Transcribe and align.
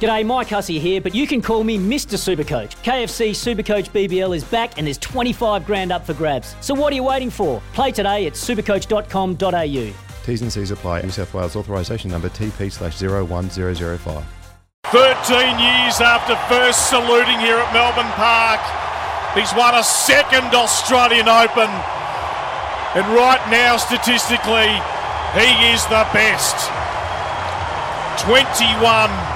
G'day, 0.00 0.26
Mike 0.26 0.48
Hussey 0.48 0.78
here, 0.78 1.00
but 1.00 1.14
you 1.14 1.26
can 1.26 1.40
call 1.40 1.64
me 1.64 1.78
Mr. 1.78 2.18
Supercoach. 2.18 2.76
KFC 2.82 3.30
Supercoach 3.30 3.90
BBL 3.90 4.36
is 4.36 4.44
back 4.44 4.76
and 4.76 4.86
there's 4.86 4.98
25 4.98 5.64
grand 5.64 5.90
up 5.90 6.04
for 6.04 6.12
grabs. 6.12 6.54
So 6.60 6.74
what 6.74 6.92
are 6.92 6.96
you 6.96 7.04
waiting 7.04 7.30
for? 7.30 7.62
Play 7.72 7.92
today 7.92 8.26
at 8.26 8.34
supercoach.com.au. 8.34 9.94
T's 10.26 10.42
and 10.42 10.52
C's 10.52 10.70
apply. 10.70 11.02
New 11.02 11.10
South 11.10 11.32
Wales 11.32 11.56
authorisation 11.56 12.10
number 12.10 12.28
TP 12.28 12.70
slash 12.70 13.00
01005. 13.00 14.24
13 14.92 15.58
years 15.58 16.00
after 16.00 16.36
first 16.52 16.90
saluting 16.90 17.38
here 17.40 17.56
at 17.56 17.72
Melbourne 17.72 18.12
Park, 18.14 18.60
he's 19.34 19.52
won 19.56 19.74
a 19.74 19.82
second 19.82 20.54
Australian 20.54 21.28
Open. 21.28 21.70
And 22.94 23.06
right 23.14 23.40
now, 23.50 23.76
statistically, 23.78 24.70
he 25.34 25.72
is 25.72 25.84
the 25.86 26.06
best. 26.12 26.70
21 28.24 29.35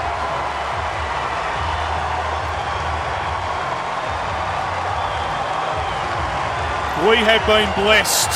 We 7.01 7.17
have 7.17 7.41
been 7.49 7.65
blessed. 7.81 8.29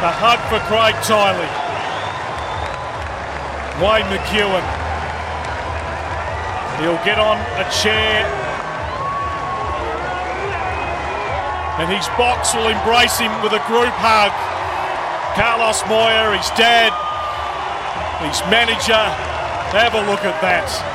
A 0.00 0.08
hug 0.08 0.40
for 0.48 0.56
Craig 0.72 0.96
Tiley. 1.04 1.44
Wayne 3.76 4.08
McKewen. 4.08 4.64
He'll 6.80 6.96
get 7.04 7.20
on 7.20 7.36
a 7.60 7.68
chair. 7.68 8.24
And 11.76 11.92
his 11.92 12.08
box 12.16 12.54
will 12.54 12.68
embrace 12.68 13.18
him 13.18 13.32
with 13.42 13.52
a 13.52 13.60
group 13.68 13.92
hug. 14.00 14.32
Carlos 15.36 15.84
Moya, 15.92 16.32
his 16.36 16.48
dad, 16.56 16.96
his 18.24 18.40
manager. 18.48 19.04
Have 19.76 19.92
a 19.92 20.00
look 20.10 20.24
at 20.24 20.40
that. 20.40 20.91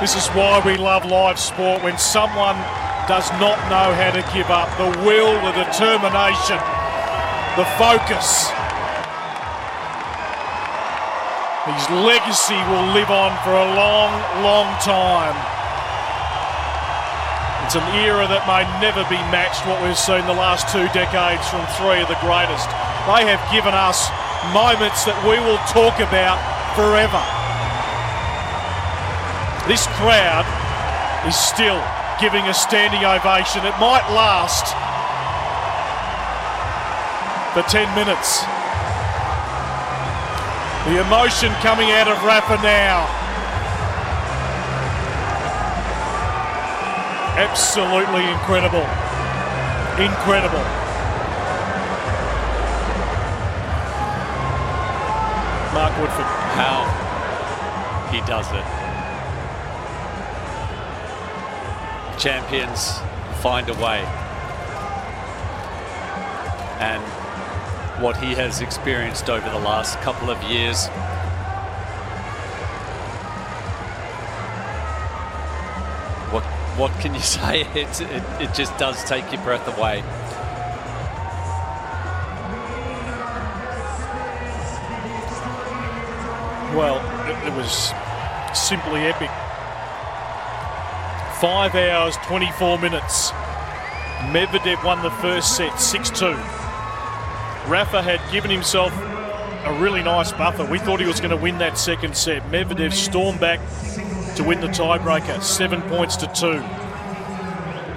This 0.00 0.14
is 0.14 0.28
why 0.30 0.62
we 0.64 0.76
love 0.76 1.04
live 1.04 1.40
sport 1.40 1.82
when 1.82 1.98
someone 1.98 2.54
does 3.10 3.26
not 3.42 3.58
know 3.66 3.90
how 3.98 4.14
to 4.14 4.22
give 4.30 4.46
up. 4.46 4.70
The 4.78 4.94
will, 5.02 5.34
the 5.42 5.50
determination, 5.58 6.54
the 7.58 7.66
focus. 7.74 8.46
His 11.66 11.84
legacy 12.06 12.62
will 12.70 12.94
live 12.94 13.10
on 13.10 13.34
for 13.42 13.50
a 13.50 13.68
long, 13.74 14.14
long 14.46 14.70
time. 14.86 15.34
It's 17.66 17.74
an 17.74 17.82
era 17.98 18.22
that 18.30 18.46
may 18.46 18.62
never 18.78 19.02
be 19.10 19.18
matched, 19.34 19.66
what 19.66 19.82
we've 19.82 19.98
seen 19.98 20.22
the 20.30 20.38
last 20.38 20.70
two 20.70 20.86
decades 20.94 21.42
from 21.50 21.66
three 21.74 21.98
of 21.98 22.06
the 22.06 22.22
greatest. 22.22 22.70
They 23.10 23.26
have 23.26 23.42
given 23.50 23.74
us 23.74 24.06
moments 24.54 25.02
that 25.10 25.18
we 25.26 25.42
will 25.42 25.58
talk 25.66 25.98
about 25.98 26.38
forever. 26.78 27.37
This 29.68 29.86
crowd 30.00 30.48
is 31.28 31.36
still 31.36 31.76
giving 32.18 32.48
a 32.48 32.54
standing 32.54 33.04
ovation. 33.04 33.66
It 33.66 33.76
might 33.76 34.08
last 34.16 34.72
for 37.52 37.60
10 37.68 37.94
minutes. 37.94 38.40
The 40.88 41.04
emotion 41.04 41.52
coming 41.60 41.90
out 41.90 42.08
of 42.08 42.16
Rafa 42.24 42.56
now. 42.62 43.04
Absolutely 47.36 48.24
incredible. 48.24 48.88
Incredible. 50.00 50.64
Mark 55.74 55.92
Woodforde. 56.00 56.24
How 56.56 58.08
he 58.10 58.20
does 58.22 58.50
it. 58.52 58.77
Champions 62.18 62.98
find 63.40 63.68
a 63.68 63.74
way. 63.74 64.00
And 66.80 67.02
what 68.02 68.16
he 68.16 68.34
has 68.34 68.60
experienced 68.60 69.28
over 69.28 69.48
the 69.48 69.58
last 69.58 69.98
couple 70.00 70.30
of 70.30 70.40
years. 70.44 70.86
What 76.32 76.44
what 76.78 76.92
can 77.00 77.14
you 77.14 77.20
say? 77.36 77.62
It, 77.74 78.00
it, 78.00 78.22
it 78.40 78.54
just 78.54 78.76
does 78.78 79.02
take 79.04 79.32
your 79.32 79.42
breath 79.42 79.66
away. 79.76 80.02
Well, 86.76 86.98
it, 87.28 87.48
it 87.48 87.56
was 87.56 87.92
simply 88.54 89.00
epic. 89.00 89.30
Five 91.40 91.76
hours, 91.76 92.16
24 92.24 92.80
minutes. 92.80 93.30
Medvedev 94.32 94.84
won 94.84 95.00
the 95.04 95.10
first 95.22 95.56
set, 95.56 95.80
6 95.80 96.10
2. 96.10 96.26
Rafa 97.70 98.02
had 98.02 98.20
given 98.32 98.50
himself 98.50 98.92
a 99.64 99.78
really 99.80 100.02
nice 100.02 100.32
buffer. 100.32 100.64
We 100.64 100.80
thought 100.80 100.98
he 100.98 101.06
was 101.06 101.20
going 101.20 101.30
to 101.30 101.36
win 101.36 101.58
that 101.58 101.78
second 101.78 102.16
set. 102.16 102.42
Medvedev 102.50 102.92
stormed 102.92 103.38
back 103.38 103.60
to 104.34 104.42
win 104.42 104.60
the 104.60 104.66
tiebreaker, 104.66 105.40
seven 105.40 105.80
points 105.82 106.16
to 106.16 106.26
two. 106.26 106.58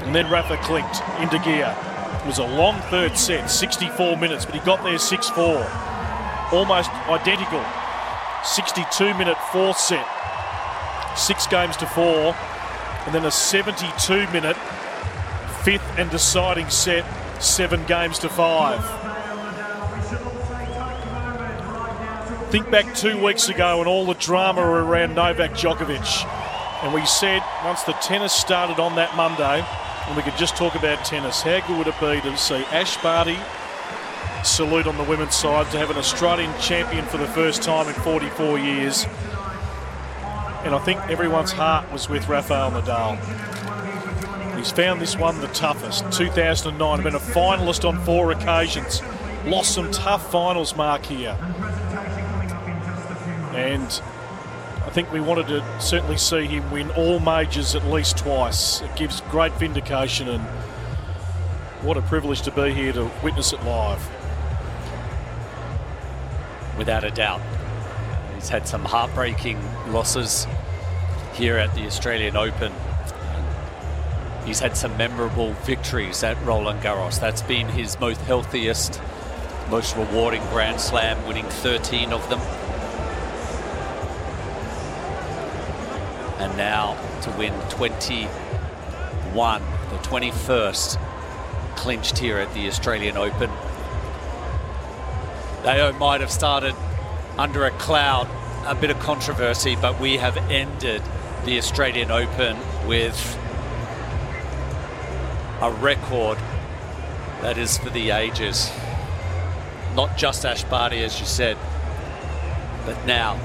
And 0.05 0.13
then 0.13 0.29
Rafa 0.29 0.57
clicked 0.57 1.01
into 1.19 1.39
gear. 1.39 1.75
It 2.21 2.27
was 2.27 2.37
a 2.37 2.45
long 2.45 2.79
third 2.91 3.17
set, 3.17 3.49
64 3.49 4.17
minutes, 4.17 4.45
but 4.45 4.53
he 4.53 4.61
got 4.61 4.83
there 4.83 4.99
6 4.99 5.29
4. 5.31 5.67
Almost 6.51 6.91
identical. 7.09 7.65
62 8.43 9.15
minute 9.15 9.37
fourth 9.51 9.79
set. 9.79 10.05
Six 11.17 11.47
games 11.47 11.75
to 11.77 11.87
four 11.87 12.35
and 13.05 13.15
then 13.15 13.25
a 13.25 13.31
72 13.31 14.27
minute 14.31 14.57
fifth 15.63 15.83
and 15.97 16.09
deciding 16.09 16.69
set, 16.69 17.05
seven 17.41 17.83
games 17.85 18.19
to 18.19 18.29
five. 18.29 18.79
Think 22.51 22.69
back 22.69 22.93
two 22.95 23.23
weeks 23.23 23.47
ago 23.47 23.79
and 23.79 23.87
all 23.87 24.05
the 24.05 24.15
drama 24.15 24.61
around 24.61 25.15
Novak 25.15 25.51
Djokovic. 25.51 26.25
And 26.83 26.93
we 26.93 27.05
said 27.05 27.43
once 27.63 27.83
the 27.83 27.93
tennis 27.93 28.33
started 28.33 28.79
on 28.79 28.95
that 28.95 29.15
Monday, 29.15 29.63
and 30.07 30.17
we 30.17 30.23
could 30.23 30.37
just 30.37 30.57
talk 30.57 30.75
about 30.75 31.05
tennis, 31.05 31.41
how 31.41 31.65
good 31.67 31.77
would 31.77 31.87
it 31.87 31.99
be 31.99 32.19
to 32.29 32.37
see 32.37 32.63
Ash 32.71 32.97
Barty 33.01 33.37
salute 34.43 34.87
on 34.87 34.97
the 34.97 35.03
women's 35.03 35.35
side 35.35 35.69
to 35.71 35.77
have 35.77 35.91
an 35.91 35.97
Australian 35.97 36.51
champion 36.59 37.05
for 37.05 37.17
the 37.17 37.27
first 37.27 37.61
time 37.61 37.87
in 37.87 37.93
44 37.93 38.57
years? 38.57 39.05
And 40.63 40.75
I 40.75 40.79
think 40.79 40.99
everyone's 41.09 41.51
heart 41.51 41.91
was 41.91 42.07
with 42.07 42.27
Rafael 42.27 42.71
Nadal. 42.71 43.17
He's 44.55 44.71
found 44.71 45.01
this 45.01 45.17
one 45.17 45.41
the 45.41 45.47
toughest. 45.47 46.11
2009, 46.11 47.01
been 47.01 47.15
a 47.15 47.19
finalist 47.19 47.87
on 47.87 47.99
four 48.05 48.31
occasions. 48.31 49.01
Lost 49.45 49.73
some 49.73 49.89
tough 49.91 50.31
finals, 50.31 50.75
Mark, 50.75 51.03
here. 51.05 51.35
And 53.55 53.87
I 54.85 54.89
think 54.91 55.11
we 55.11 55.19
wanted 55.19 55.47
to 55.47 55.81
certainly 55.81 56.17
see 56.17 56.45
him 56.45 56.69
win 56.69 56.91
all 56.91 57.19
majors 57.19 57.73
at 57.75 57.85
least 57.85 58.19
twice. 58.19 58.81
It 58.81 58.95
gives 58.95 59.21
great 59.21 59.53
vindication, 59.53 60.29
and 60.29 60.43
what 61.81 61.97
a 61.97 62.01
privilege 62.03 62.43
to 62.43 62.51
be 62.51 62.71
here 62.71 62.93
to 62.93 63.09
witness 63.23 63.53
it 63.53 63.63
live. 63.63 64.07
Without 66.77 67.03
a 67.03 67.09
doubt. 67.09 67.41
He's 68.41 68.49
had 68.49 68.67
some 68.67 68.83
heartbreaking 68.83 69.59
losses 69.89 70.47
here 71.35 71.57
at 71.57 71.75
the 71.75 71.85
Australian 71.85 72.35
Open. 72.35 72.73
He's 74.47 74.59
had 74.59 74.75
some 74.75 74.97
memorable 74.97 75.53
victories 75.53 76.23
at 76.23 76.43
Roland 76.43 76.81
Garros. 76.81 77.19
That's 77.19 77.43
been 77.43 77.69
his 77.69 77.99
most 77.99 78.19
healthiest, 78.21 78.99
most 79.69 79.95
rewarding 79.95 80.41
Grand 80.47 80.81
Slam, 80.81 81.23
winning 81.27 81.45
13 81.45 82.11
of 82.11 82.27
them. 82.31 82.39
And 86.39 86.57
now 86.57 86.97
to 87.21 87.29
win 87.37 87.53
21, 87.69 89.61
the 89.91 89.97
21st, 89.97 90.99
clinched 91.75 92.17
here 92.17 92.39
at 92.39 92.51
the 92.55 92.67
Australian 92.67 93.17
Open. 93.17 93.51
They 95.61 95.91
might 95.99 96.21
have 96.21 96.31
started 96.31 96.73
under 97.37 97.65
a 97.65 97.71
cloud, 97.71 98.27
a 98.65 98.75
bit 98.75 98.89
of 98.89 98.99
controversy, 98.99 99.75
but 99.75 99.99
we 99.99 100.17
have 100.17 100.37
ended 100.49 101.01
the 101.45 101.57
Australian 101.57 102.11
Open 102.11 102.57
with 102.87 103.37
a 105.61 105.71
record 105.71 106.37
that 107.41 107.57
is 107.57 107.77
for 107.77 107.89
the 107.89 108.11
ages. 108.11 108.71
Not 109.95 110.17
just 110.17 110.45
Ash 110.45 110.63
Barty, 110.63 111.03
as 111.03 111.19
you 111.19 111.25
said, 111.25 111.57
but 112.85 113.05
now 113.05 113.37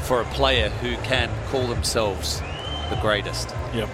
for 0.00 0.20
a 0.20 0.24
player 0.26 0.68
who 0.68 0.96
can 0.98 1.30
call 1.48 1.66
themselves 1.66 2.40
the 2.90 2.98
greatest. 3.00 3.50
Yep. 3.74 3.88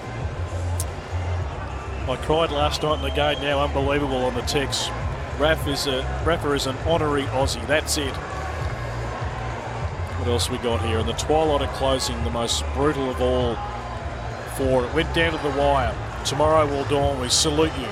I 2.09 2.17
cried 2.17 2.51
last 2.51 2.83
night 2.83 2.97
in 2.97 3.03
the 3.03 3.11
game. 3.11 3.41
Now 3.41 3.63
unbelievable 3.63 4.25
on 4.25 4.35
the 4.35 4.43
text. 4.43 4.91
Raf 5.39 5.69
is 5.69 5.87
a 5.87 6.03
Rafa 6.25 6.53
is 6.53 6.67
an 6.67 6.77
honorary 6.79 7.23
Aussie. 7.25 7.65
That's 7.67 7.97
it. 7.99 8.15
What 10.21 10.29
else 10.29 10.51
we 10.51 10.59
got 10.59 10.85
here? 10.85 10.99
In 10.99 11.07
the 11.07 11.15
twilight 11.15 11.63
of 11.63 11.71
closing, 11.71 12.23
the 12.25 12.31
most 12.31 12.63
brutal 12.75 13.09
of 13.09 13.23
all 13.23 13.57
four. 14.55 14.85
It 14.85 14.93
went 14.93 15.15
down 15.15 15.33
to 15.33 15.39
the 15.39 15.59
wire. 15.59 15.97
Tomorrow 16.27 16.67
will 16.67 16.85
dawn. 16.85 17.19
We 17.23 17.31
salute 17.31 17.73
you. 17.81 17.89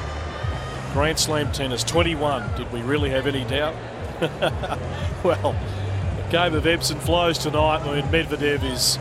Grand 0.93 1.19
Slam 1.19 1.51
tennis, 1.53 1.83
21. 1.85 2.55
Did 2.55 2.71
we 2.71 2.83
really 2.83 3.09
have 3.09 3.27
any 3.27 3.45
doubt? 3.45 3.75
well, 5.25 5.57
a 5.57 6.31
game 6.31 6.53
of 6.53 6.67
ebbs 6.67 6.91
and 6.91 7.01
flows 7.01 7.39
tonight. 7.39 7.81
I 7.81 8.03
mean, 8.03 8.13
Medvedev 8.13 8.63
is 8.63 8.99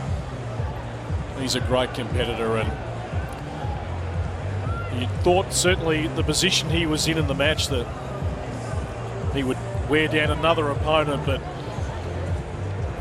he's 1.38 1.54
a 1.54 1.60
great 1.60 1.92
competitor 1.92 2.56
and 2.56 2.72
you 4.98 5.06
thought 5.22 5.52
certainly 5.52 6.08
the 6.08 6.24
position 6.24 6.70
he 6.70 6.86
was 6.86 7.06
in 7.06 7.18
in 7.18 7.26
the 7.26 7.34
match 7.34 7.68
that 7.68 7.86
he 9.34 9.42
would 9.42 9.58
wear 9.90 10.08
down 10.08 10.30
another 10.30 10.70
opponent, 10.70 11.26
but 11.26 11.42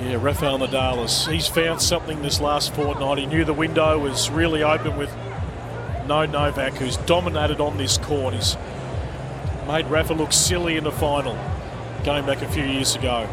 yeah, 0.02 0.18
Rafael 0.20 0.60
Nadal 0.60 1.02
has 1.02 1.26
he's 1.26 1.48
found 1.48 1.82
something 1.82 2.22
this 2.22 2.40
last 2.40 2.74
fortnight. 2.76 3.18
He 3.18 3.26
knew 3.26 3.44
the 3.44 3.54
window 3.54 3.98
was 3.98 4.30
really 4.30 4.62
open 4.62 4.96
with 4.96 5.12
no 6.08 6.26
Novak, 6.26 6.74
who's 6.74 6.98
dominated 6.98 7.60
on 7.60 7.78
this 7.78 7.98
court. 7.98 8.34
He's 8.34 8.56
made 9.68 9.88
Rafa 9.88 10.14
look 10.14 10.32
silly 10.32 10.78
in 10.78 10.84
the 10.84 10.92
final, 10.92 11.38
going 12.06 12.26
back 12.26 12.42
a 12.42 12.48
few 12.50 12.64
years 12.64 12.96
ago. 12.96 13.28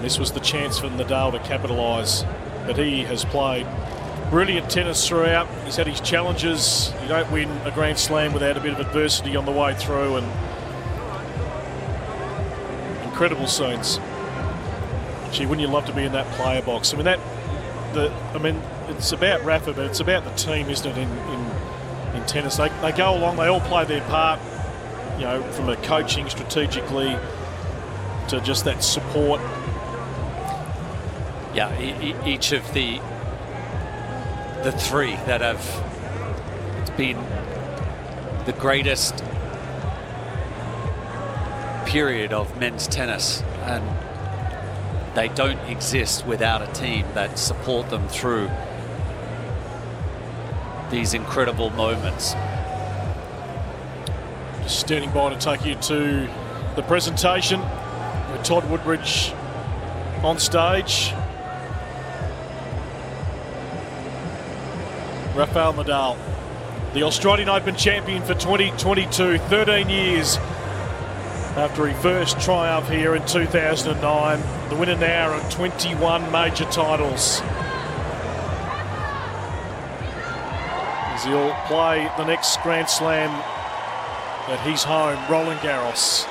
This 0.00 0.18
was 0.18 0.32
the 0.32 0.40
chance 0.40 0.78
for 0.80 0.88
Nadal 0.88 1.32
to 1.32 1.38
capitalise, 1.38 2.24
but 2.66 2.76
he 2.76 3.04
has 3.04 3.24
played 3.24 3.66
brilliant 4.30 4.68
tennis 4.68 5.06
throughout. 5.06 5.46
He's 5.64 5.76
had 5.76 5.86
his 5.86 6.00
challenges. 6.00 6.92
You 7.02 7.08
don't 7.08 7.30
win 7.30 7.48
a 7.64 7.70
Grand 7.70 7.98
Slam 7.98 8.32
without 8.32 8.56
a 8.56 8.60
bit 8.60 8.72
of 8.72 8.80
adversity 8.80 9.36
on 9.36 9.44
the 9.44 9.52
way 9.52 9.74
through, 9.74 10.16
and 10.16 10.26
incredible 13.04 13.46
scenes. 13.46 14.00
Gee, 15.32 15.46
wouldn't 15.46 15.66
you 15.66 15.72
love 15.72 15.86
to 15.86 15.92
be 15.94 16.04
in 16.04 16.12
that 16.12 16.26
player 16.32 16.60
box? 16.62 16.92
I 16.92 16.96
mean, 16.96 17.06
that 17.06 17.18
the 17.94 18.12
I 18.34 18.38
mean, 18.38 18.60
it's 18.88 19.12
about 19.12 19.42
Rafa, 19.44 19.72
but 19.72 19.86
it's 19.86 20.00
about 20.00 20.24
the 20.24 20.30
team, 20.32 20.68
isn't 20.68 20.86
it? 20.86 20.98
In 20.98 21.08
in, 21.08 22.16
in 22.16 22.26
tennis, 22.26 22.56
they, 22.56 22.68
they 22.80 22.92
go 22.92 23.16
along. 23.16 23.36
They 23.36 23.46
all 23.46 23.60
play 23.60 23.84
their 23.84 24.02
part. 24.02 24.40
You 25.18 25.24
know, 25.24 25.42
from 25.52 25.68
a 25.68 25.76
coaching 25.76 26.28
strategically 26.28 27.16
to 28.28 28.40
just 28.40 28.64
that 28.64 28.82
support. 28.82 29.40
Yeah, 31.54 31.78
e- 31.80 32.14
each 32.26 32.52
of 32.52 32.72
the 32.72 33.00
the 34.64 34.72
three 34.72 35.16
that 35.26 35.40
have 35.40 35.62
been 36.96 37.18
the 38.44 38.52
greatest 38.52 39.22
period 41.86 42.32
of 42.32 42.58
men's 42.58 42.86
tennis 42.86 43.42
and 43.64 43.84
they 45.14 45.28
don't 45.28 45.58
exist 45.68 46.26
without 46.26 46.62
a 46.62 46.72
team 46.72 47.06
that 47.14 47.38
support 47.38 47.90
them 47.90 48.08
through 48.08 48.50
these 50.90 51.14
incredible 51.14 51.70
moments. 51.70 52.34
Just 54.62 54.80
standing 54.80 55.10
by 55.10 55.34
to 55.34 55.38
take 55.38 55.64
you 55.66 55.74
to 55.74 56.28
the 56.76 56.82
presentation 56.82 57.60
with 58.30 58.42
Todd 58.42 58.68
Woodbridge 58.70 59.32
on 60.22 60.38
stage. 60.38 61.12
Rafael 65.34 65.72
Nadal, 65.72 66.16
the 66.92 67.02
Australian 67.02 67.48
Open 67.48 67.74
champion 67.74 68.22
for 68.22 68.34
2022, 68.34 69.38
13 69.38 69.88
years 69.88 70.38
after 71.56 71.86
he 71.86 71.92
first 71.94 72.40
triumph 72.40 72.88
here 72.88 73.14
in 73.14 73.24
2009. 73.26 74.42
The 74.70 74.76
winner 74.76 74.96
now 74.96 75.34
of 75.34 75.50
21 75.52 76.32
major 76.32 76.64
titles. 76.64 77.42
As 81.12 81.24
he'll 81.24 81.52
play 81.66 82.10
the 82.16 82.24
next 82.24 82.60
Grand 82.62 82.88
Slam 82.88 83.30
at 84.48 84.60
his 84.60 84.82
home, 84.82 85.18
Roland 85.30 85.60
Garros. 85.60 86.26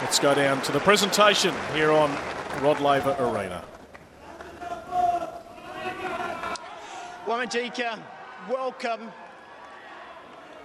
Let's 0.00 0.20
go 0.20 0.34
down 0.34 0.62
to 0.62 0.72
the 0.72 0.80
presentation 0.80 1.54
here 1.74 1.90
on 1.90 2.16
Rod 2.62 2.80
Laver 2.80 3.16
Arena. 3.18 3.64
Wamajika, 7.26 7.98
welcome. 8.48 9.12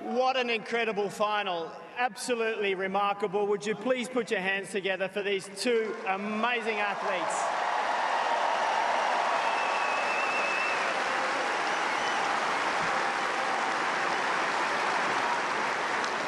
What 0.01 0.37
an 0.37 0.49
incredible 0.49 1.09
final. 1.09 1.71
Absolutely 1.99 2.75
remarkable. 2.75 3.45
Would 3.47 3.65
you 3.65 3.75
please 3.75 4.07
put 4.07 4.31
your 4.31 4.39
hands 4.39 4.71
together 4.71 5.09
for 5.09 5.21
these 5.21 5.49
two 5.57 5.93
amazing 6.07 6.77
athletes? 6.77 7.43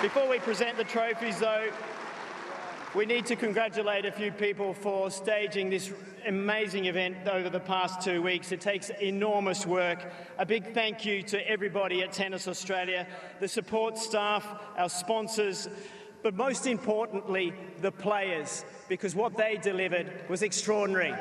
Before 0.01 0.27
we 0.29 0.39
present 0.39 0.75
the 0.75 0.83
trophies, 0.83 1.39
though, 1.39 1.69
we 2.93 3.05
need 3.05 3.25
to 3.25 3.37
congratulate 3.37 4.05
a 4.05 4.11
few 4.11 4.31
people 4.33 4.73
for 4.73 5.09
staging 5.09 5.69
this 5.69 5.93
amazing 6.27 6.85
event 6.85 7.15
over 7.25 7.49
the 7.49 7.59
past 7.59 8.01
two 8.01 8.21
weeks. 8.21 8.51
It 8.51 8.59
takes 8.59 8.89
enormous 9.01 9.65
work. 9.65 10.11
A 10.37 10.45
big 10.45 10.73
thank 10.73 11.05
you 11.05 11.23
to 11.23 11.49
everybody 11.49 12.03
at 12.03 12.11
Tennis 12.11 12.49
Australia, 12.49 13.07
the 13.39 13.47
support 13.47 13.97
staff, 13.97 14.45
our 14.77 14.89
sponsors, 14.89 15.69
but 16.21 16.35
most 16.35 16.67
importantly, 16.67 17.53
the 17.79 17.91
players, 17.91 18.65
because 18.89 19.15
what 19.15 19.37
they 19.37 19.55
delivered 19.55 20.11
was 20.29 20.41
extraordinary. 20.41 21.15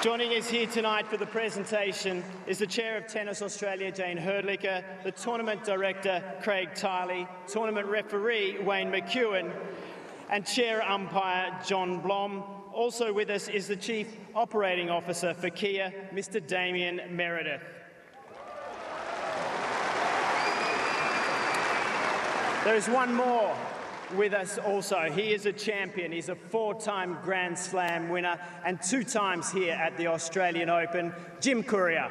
Joining 0.00 0.30
us 0.34 0.48
here 0.48 0.68
tonight 0.68 1.08
for 1.08 1.16
the 1.16 1.26
presentation 1.26 2.22
is 2.46 2.60
the 2.60 2.68
Chair 2.68 2.96
of 2.96 3.08
Tennis 3.08 3.42
Australia, 3.42 3.90
Jane 3.90 4.16
Hrdlicka, 4.16 4.84
the 5.02 5.10
Tournament 5.10 5.64
Director, 5.64 6.22
Craig 6.40 6.68
Tiley, 6.76 7.26
Tournament 7.48 7.88
Referee, 7.88 8.60
Wayne 8.62 8.92
McKewen, 8.92 9.50
and 10.30 10.46
Chair 10.46 10.88
Umpire, 10.88 11.52
John 11.66 11.98
Blom. 11.98 12.44
Also 12.72 13.12
with 13.12 13.28
us 13.28 13.48
is 13.48 13.66
the 13.66 13.74
Chief 13.74 14.16
Operating 14.36 14.88
Officer 14.88 15.34
for 15.34 15.50
Kia, 15.50 15.92
Mr 16.14 16.46
Damien 16.46 17.00
Meredith. 17.10 17.64
There 22.62 22.76
is 22.76 22.88
one 22.88 23.12
more 23.12 23.56
with 24.14 24.32
us 24.32 24.58
also. 24.58 25.10
He 25.10 25.32
is 25.32 25.46
a 25.46 25.52
champion. 25.52 26.12
He's 26.12 26.28
a 26.28 26.34
four 26.34 26.80
time 26.80 27.18
Grand 27.22 27.58
Slam 27.58 28.08
winner 28.08 28.38
and 28.64 28.80
two 28.82 29.04
times 29.04 29.50
here 29.52 29.74
at 29.74 29.96
the 29.96 30.06
Australian 30.06 30.70
Open, 30.70 31.12
Jim 31.40 31.62
Courier. 31.62 32.10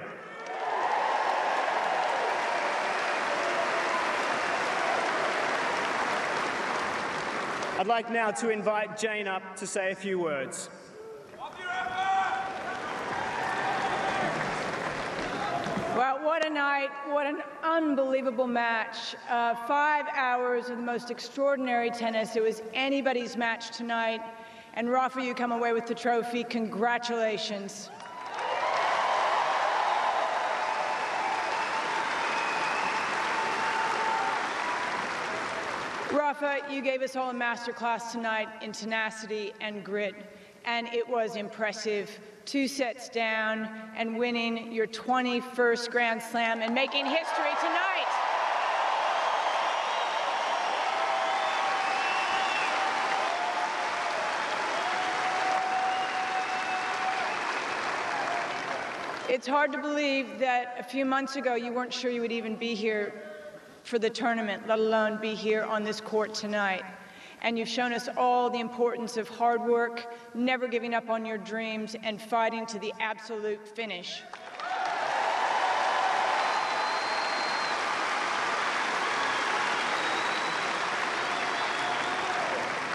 I'd 7.79 7.85
like 7.85 8.09
now 8.11 8.31
to 8.31 8.49
invite 8.49 8.97
Jane 8.97 9.27
up 9.27 9.55
to 9.57 9.67
say 9.67 9.91
a 9.91 9.95
few 9.95 10.17
words. 10.17 10.69
Well, 15.95 16.15
what 16.27 16.45
a 16.45 16.49
night. 16.49 16.89
What 17.07 17.25
an 17.25 17.41
unbelievable 17.63 18.47
match. 18.47 19.15
Uh, 19.29 19.55
five 19.65 20.03
hours 20.13 20.67
of 20.67 20.75
the 20.75 20.83
most 20.83 21.09
extraordinary 21.09 21.89
tennis. 21.89 22.35
It 22.35 22.43
was 22.43 22.61
anybody's 22.73 23.37
match 23.37 23.77
tonight. 23.77 24.19
And 24.73 24.89
Rafa, 24.91 25.23
you 25.23 25.33
come 25.33 25.53
away 25.53 25.71
with 25.71 25.87
the 25.87 25.95
trophy. 25.95 26.43
Congratulations. 26.43 27.89
Rafa, 36.11 36.59
you 36.69 36.81
gave 36.81 37.01
us 37.03 37.15
all 37.15 37.29
a 37.29 37.33
masterclass 37.33 38.11
tonight 38.11 38.49
in 38.61 38.73
tenacity 38.73 39.53
and 39.61 39.81
grit, 39.81 40.13
and 40.65 40.89
it 40.89 41.07
was 41.07 41.37
impressive 41.37 42.19
two 42.47 42.65
sets 42.65 43.09
down, 43.09 43.69
and 43.97 44.17
winning 44.17 44.71
your 44.71 44.87
21st 44.87 45.91
Grand 45.91 46.21
Slam 46.21 46.61
and 46.61 46.73
making 46.73 47.05
history 47.05 47.51
tonight. 47.59 48.07
It's 59.29 59.45
hard 59.45 59.73
to 59.73 59.77
believe 59.77 60.39
that 60.39 60.77
a 60.79 60.83
few 60.83 61.03
months 61.03 61.35
ago 61.35 61.55
you 61.55 61.73
weren't 61.73 61.93
sure 61.93 62.09
you 62.09 62.21
would 62.21 62.31
even 62.31 62.55
be 62.55 62.73
here 62.73 63.13
for 63.83 63.99
the 63.99 64.09
tournament, 64.09 64.65
let 64.69 64.79
alone 64.79 65.19
be 65.19 65.35
here 65.35 65.63
on 65.63 65.83
this 65.83 65.99
court 65.99 66.33
tonight. 66.33 66.83
And 67.41 67.57
you've 67.57 67.69
shown 67.69 67.93
us 67.93 68.09
all 68.17 68.49
the 68.49 68.59
importance 68.59 69.17
of 69.17 69.29
hard 69.29 69.61
work, 69.61 70.13
never 70.33 70.67
giving 70.67 70.93
up 70.93 71.09
on 71.09 71.25
your 71.25 71.37
dreams, 71.37 71.95
and 72.03 72.21
fighting 72.21 72.65
to 72.67 72.79
the 72.79 72.93
absolute 72.99 73.67
finish. 73.67 74.21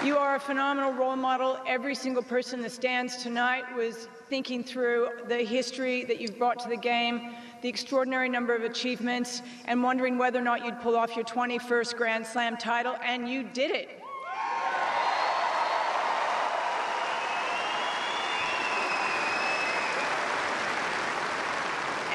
You 0.05 0.19
are 0.19 0.35
a 0.35 0.41
phenomenal 0.41 0.93
role 0.93 1.15
model. 1.15 1.61
Every 1.65 1.95
single 1.95 2.25
person 2.25 2.61
that 2.63 2.73
stands 2.73 3.19
tonight 3.19 3.63
was 3.77 4.09
thinking 4.29 4.65
through 4.65 5.11
the 5.29 5.39
history 5.39 6.05
that 6.07 6.21
you've 6.21 6.37
brought 6.37 6.59
to 6.59 6.69
the 6.69 6.77
game, 6.77 7.37
the 7.61 7.69
extraordinary 7.69 8.29
number 8.29 8.53
of 8.53 8.65
achievements, 8.65 9.43
and 9.67 9.81
wondering 9.81 10.19
whether 10.19 10.41
or 10.41 10.43
not 10.43 10.65
you'd 10.65 10.81
pull 10.81 10.97
off 10.97 11.15
your 11.15 11.25
21st 11.25 11.97
Grand 11.97 12.27
Slam 12.27 12.57
title, 12.57 12.97
and 13.05 13.29
you 13.29 13.45
did 13.45 13.71
it. 13.71 14.02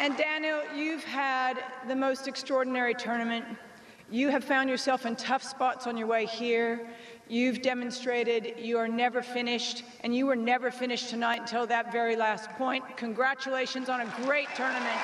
And 0.07 0.15
Daniel, 0.15 0.61
you've 0.73 1.03
had 1.03 1.61
the 1.85 1.95
most 1.95 2.29
extraordinary 2.29 2.93
tournament. 2.93 3.43
You 4.09 4.29
have 4.29 4.41
found 4.41 4.69
yourself 4.69 5.05
in 5.05 5.17
tough 5.17 5.43
spots 5.43 5.85
on 5.85 5.97
your 5.97 6.07
way 6.07 6.25
here. 6.25 6.87
You've 7.27 7.61
demonstrated 7.61 8.53
you 8.57 8.77
are 8.77 8.87
never 8.87 9.21
finished, 9.21 9.83
and 10.05 10.15
you 10.15 10.25
were 10.25 10.37
never 10.37 10.71
finished 10.71 11.09
tonight 11.09 11.41
until 11.41 11.67
that 11.67 11.91
very 11.91 12.15
last 12.15 12.49
point. 12.51 12.85
Congratulations 12.95 13.89
on 13.89 13.99
a 13.99 14.05
great 14.23 14.47
tournament. 14.55 14.97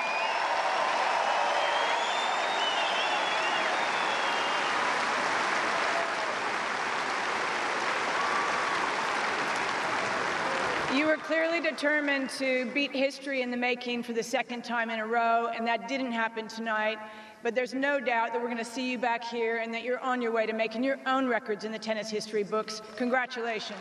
You 10.94 11.02
were 11.14 11.22
clearly 11.22 11.60
determined 11.60 12.28
to 12.28 12.68
beat 12.74 12.90
history 12.90 13.40
in 13.42 13.48
the 13.48 13.56
making 13.56 14.02
for 14.02 14.12
the 14.12 14.22
second 14.22 14.64
time 14.64 14.90
in 14.90 14.98
a 14.98 15.06
row, 15.06 15.48
and 15.54 15.64
that 15.64 15.86
didn't 15.86 16.10
happen 16.10 16.48
tonight. 16.48 16.98
But 17.44 17.54
there's 17.54 17.72
no 17.72 18.00
doubt 18.00 18.32
that 18.32 18.40
we're 18.40 18.48
going 18.48 18.58
to 18.58 18.64
see 18.64 18.90
you 18.90 18.98
back 18.98 19.22
here 19.22 19.58
and 19.58 19.72
that 19.72 19.84
you're 19.84 20.00
on 20.00 20.20
your 20.20 20.32
way 20.32 20.44
to 20.44 20.52
making 20.52 20.82
your 20.82 20.98
own 21.06 21.28
records 21.28 21.64
in 21.64 21.70
the 21.70 21.78
tennis 21.78 22.10
history 22.10 22.42
books. 22.42 22.82
Congratulations. 22.96 23.78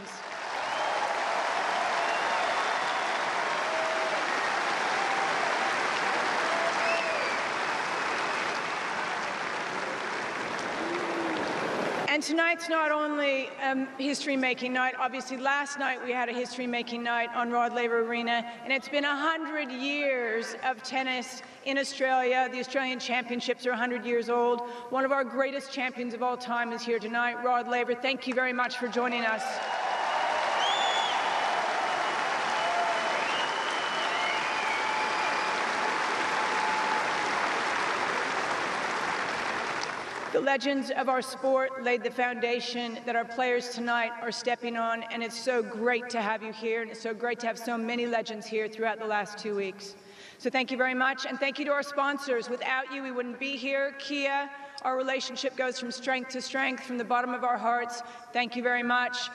Tonight's 12.26 12.70
not 12.70 12.90
only 12.90 13.50
um, 13.62 13.86
history-making 13.98 14.72
night. 14.72 14.96
Obviously, 14.98 15.36
last 15.36 15.78
night 15.78 16.02
we 16.06 16.14
had 16.14 16.30
a 16.30 16.32
history-making 16.32 17.04
night 17.04 17.28
on 17.36 17.52
Rod 17.52 17.74
Laver 17.74 18.00
Arena, 18.00 18.50
and 18.64 18.72
it's 18.72 18.88
been 18.88 19.04
100 19.04 19.70
years 19.70 20.56
of 20.64 20.82
tennis 20.84 21.42
in 21.66 21.78
Australia. 21.78 22.48
The 22.50 22.62
Australian 22.62 23.00
Championships 23.00 23.66
are 23.66 23.72
100 23.72 24.06
years 24.06 24.30
old. 24.30 24.62
One 24.90 25.04
of 25.04 25.12
our 25.12 25.26
greatest 25.26 25.74
champions 25.74 26.14
of 26.14 26.24
all 26.24 26.38
time 26.38 26.72
is 26.72 26.82
here 26.82 26.98
tonight, 26.98 27.44
Rod 27.44 27.68
Laver. 27.68 27.94
Thank 27.94 28.26
you 28.26 28.34
very 28.34 28.54
much 28.54 28.78
for 28.78 28.88
joining 28.88 29.26
us. 29.26 29.44
The 40.34 40.42
legends 40.42 40.90
of 40.90 41.10
our 41.10 41.22
sport 41.22 41.84
laid 41.84 42.04
the 42.04 42.10
foundation 42.10 42.98
that 43.06 43.16
our 43.16 43.24
players 43.24 43.70
tonight 43.70 44.14
are 44.20 44.32
stepping 44.32 44.78
on, 44.78 45.04
and 45.12 45.22
it's 45.22 45.40
so 45.40 45.62
great 45.62 46.10
to 46.10 46.24
have 46.24 46.42
you 46.42 46.52
here, 46.52 46.82
and 46.82 46.90
it's 46.90 47.02
so 47.02 47.14
great 47.14 47.40
to 47.42 47.46
have 47.46 47.56
so 47.56 47.78
many 47.78 48.08
legends 48.08 48.48
here 48.48 48.68
throughout 48.68 48.98
the 48.98 49.06
last 49.06 49.38
two 49.38 49.56
weeks. 49.56 49.96
So 50.40 50.50
thank 50.50 50.72
you 50.72 50.78
very 50.78 50.96
much, 50.96 51.28
and 51.28 51.40
thank 51.40 51.60
you 51.60 51.66
to 51.66 51.72
our 51.72 51.84
sponsors. 51.84 52.50
Without 52.50 52.92
you, 52.92 53.04
we 53.04 53.12
wouldn't 53.12 53.40
be 53.40 53.56
here. 53.58 53.94
Kia, 54.00 54.50
our 54.82 54.98
relationship 54.98 55.56
goes 55.56 55.80
from 55.80 55.92
strength 55.92 56.32
to 56.32 56.42
strength, 56.42 56.84
from 56.84 56.98
the 56.98 57.04
bottom 57.04 57.36
of 57.36 57.44
our 57.44 57.60
hearts. 57.60 58.02
Thank 58.34 58.56
you 58.56 58.64
very 58.64 58.82
much. 58.82 59.30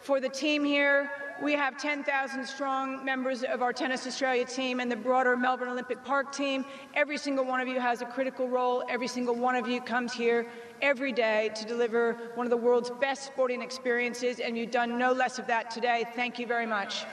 For 0.00 0.20
the 0.20 0.28
team 0.28 0.62
here, 0.62 1.10
we 1.42 1.52
have 1.52 1.76
10,000 1.76 2.46
strong 2.46 3.04
members 3.04 3.42
of 3.42 3.60
our 3.60 3.72
Tennis 3.72 4.06
Australia 4.06 4.44
team 4.44 4.80
and 4.80 4.90
the 4.90 4.96
broader 4.96 5.36
Melbourne 5.36 5.68
Olympic 5.68 6.02
Park 6.04 6.32
team. 6.32 6.64
Every 6.94 7.18
single 7.18 7.44
one 7.44 7.60
of 7.60 7.66
you 7.66 7.80
has 7.80 8.02
a 8.02 8.06
critical 8.06 8.48
role. 8.48 8.84
Every 8.88 9.08
single 9.08 9.34
one 9.34 9.56
of 9.56 9.66
you 9.66 9.80
comes 9.80 10.12
here 10.12 10.46
every 10.80 11.12
day 11.12 11.50
to 11.56 11.64
deliver 11.64 12.14
one 12.34 12.46
of 12.46 12.50
the 12.50 12.56
world's 12.56 12.90
best 13.00 13.24
sporting 13.24 13.62
experiences, 13.62 14.38
and 14.38 14.56
you've 14.56 14.70
done 14.70 14.98
no 14.98 15.12
less 15.12 15.38
of 15.38 15.46
that 15.48 15.70
today. 15.70 16.04
Thank 16.14 16.38
you 16.38 16.46
very 16.46 16.66
much. 16.66 17.04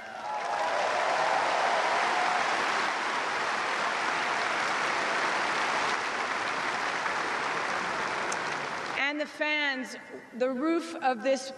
And 9.00 9.20
the 9.20 9.26
fans, 9.26 9.98
the 10.38 10.50
roof 10.50 10.96
of 11.02 11.24
this 11.24 11.52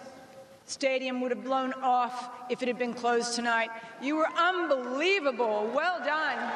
stadium 0.66 1.20
would 1.20 1.30
have 1.30 1.44
blown 1.44 1.72
off 1.82 2.30
if 2.50 2.62
it 2.62 2.68
had 2.68 2.78
been 2.78 2.94
closed 2.94 3.34
tonight. 3.34 3.70
You 4.02 4.16
were 4.16 4.28
unbelievable. 4.36 5.70
Well 5.74 5.98
done. 6.04 6.52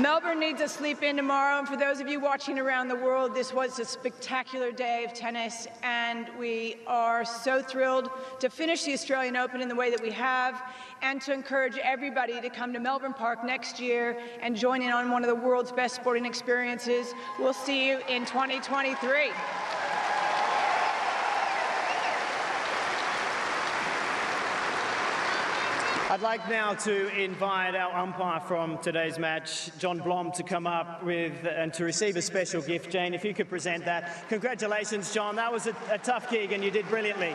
Melbourne 0.00 0.40
needs 0.40 0.62
a 0.62 0.68
sleep 0.68 1.02
in 1.02 1.16
tomorrow, 1.16 1.58
and 1.58 1.68
for 1.68 1.76
those 1.76 2.00
of 2.00 2.08
you 2.08 2.18
watching 2.18 2.58
around 2.58 2.88
the 2.88 2.96
world, 2.96 3.34
this 3.34 3.52
was 3.52 3.78
a 3.78 3.84
spectacular 3.84 4.72
day 4.72 5.04
of 5.04 5.12
tennis, 5.12 5.66
and 5.82 6.30
we 6.38 6.78
are 6.86 7.26
so 7.26 7.60
thrilled 7.62 8.08
to 8.40 8.48
finish 8.48 8.84
the 8.84 8.94
Australian 8.94 9.36
Open 9.36 9.60
in 9.60 9.68
the 9.68 9.74
way 9.74 9.90
that 9.90 10.00
we 10.02 10.10
have, 10.10 10.62
and 11.02 11.20
to 11.20 11.32
encourage 11.34 11.76
everybody 11.76 12.40
to 12.40 12.48
come 12.48 12.72
to 12.72 12.80
Melbourne 12.80 13.12
Park 13.12 13.44
next 13.44 13.78
year 13.78 14.18
and 14.40 14.56
join 14.56 14.80
in 14.80 14.90
on 14.90 15.10
one 15.10 15.24
of 15.24 15.28
the 15.28 15.34
world's 15.34 15.72
best 15.72 15.96
sporting 15.96 16.24
experiences. 16.24 17.12
We'll 17.38 17.52
see 17.52 17.86
you 17.86 18.00
in 18.08 18.24
2023. 18.24 19.30
I'd 26.12 26.20
like 26.20 26.46
now 26.46 26.74
to 26.74 27.08
invite 27.18 27.74
our 27.74 27.90
umpire 27.98 28.38
from 28.40 28.76
today's 28.82 29.18
match, 29.18 29.70
John 29.78 29.96
Blom, 29.96 30.30
to 30.32 30.42
come 30.42 30.66
up 30.66 31.02
with 31.02 31.32
and 31.46 31.72
to 31.72 31.84
receive 31.84 32.16
a 32.16 32.20
special 32.20 32.60
gift. 32.60 32.90
Jane, 32.90 33.14
if 33.14 33.24
you 33.24 33.32
could 33.32 33.48
present 33.48 33.86
that. 33.86 34.28
Congratulations, 34.28 35.14
John. 35.14 35.36
That 35.36 35.50
was 35.50 35.68
a, 35.68 35.76
a 35.90 35.96
tough 35.96 36.28
gig 36.28 36.52
and 36.52 36.62
you 36.62 36.70
did 36.70 36.86
brilliantly. 36.90 37.34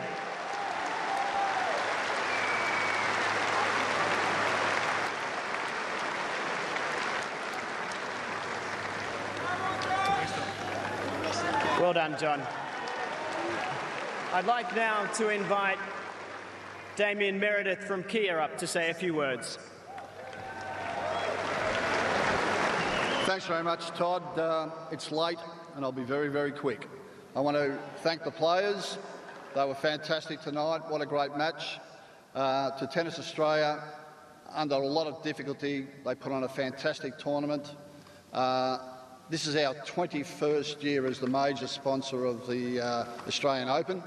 Well 11.80 11.94
done, 11.94 12.16
John. 12.16 12.40
I'd 14.32 14.46
like 14.46 14.76
now 14.76 15.06
to 15.14 15.30
invite 15.30 15.78
Damien 16.98 17.38
Meredith 17.38 17.84
from 17.84 18.02
Kia 18.02 18.40
up 18.40 18.58
to 18.58 18.66
say 18.66 18.90
a 18.90 18.94
few 18.94 19.14
words. 19.14 19.56
Thanks 23.24 23.46
very 23.46 23.62
much, 23.62 23.86
Todd. 23.90 24.36
Uh, 24.36 24.70
it's 24.90 25.12
late 25.12 25.38
and 25.76 25.84
I'll 25.84 25.92
be 25.92 26.02
very, 26.02 26.28
very 26.28 26.50
quick. 26.50 26.88
I 27.36 27.40
want 27.40 27.56
to 27.56 27.78
thank 27.98 28.24
the 28.24 28.32
players. 28.32 28.98
They 29.54 29.64
were 29.64 29.76
fantastic 29.76 30.40
tonight. 30.40 30.80
What 30.88 31.00
a 31.00 31.06
great 31.06 31.36
match. 31.36 31.78
Uh, 32.34 32.72
to 32.72 32.88
Tennis 32.88 33.20
Australia, 33.20 33.80
under 34.52 34.74
a 34.74 34.78
lot 34.78 35.06
of 35.06 35.22
difficulty, 35.22 35.86
they 36.04 36.16
put 36.16 36.32
on 36.32 36.42
a 36.42 36.48
fantastic 36.48 37.16
tournament. 37.16 37.76
Uh, 38.32 38.78
this 39.30 39.46
is 39.46 39.54
our 39.54 39.74
21st 39.86 40.82
year 40.82 41.06
as 41.06 41.20
the 41.20 41.28
major 41.28 41.68
sponsor 41.68 42.24
of 42.24 42.48
the 42.48 42.80
uh, 42.80 43.04
Australian 43.28 43.68
Open. 43.68 44.02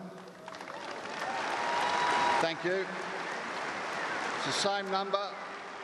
Thank 2.41 2.65
you. 2.65 2.83
It's 4.37 4.45
the 4.47 4.51
same 4.51 4.89
number, 4.89 5.19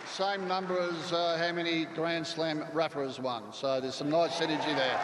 same 0.07 0.47
number 0.47 0.79
as 0.79 1.13
uh, 1.13 1.37
how 1.37 1.51
many 1.53 1.85
Grand 1.85 2.25
Slam 2.25 2.65
Rafa 2.73 3.05
has 3.05 3.19
won. 3.19 3.53
So 3.53 3.79
there's 3.79 3.93
some 3.93 4.09
nice 4.09 4.31
synergy 4.31 4.75
there. 4.75 4.99